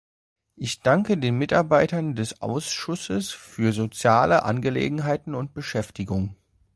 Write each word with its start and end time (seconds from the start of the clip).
Ich 0.55 0.79
danke 0.81 1.15
den 1.19 1.37
Mitarbeitern 1.37 2.15
des 2.15 2.41
Ausschusses 2.41 3.29
für 3.31 3.71
soziale 3.71 4.41
Angelegenheiten 4.41 5.35
und 5.35 5.53
Beschäftigung. 5.53 6.35